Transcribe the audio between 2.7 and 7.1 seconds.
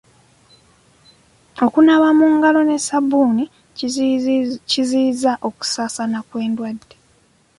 sabbuuni kiziyiza okusaasaana kw'endwadde.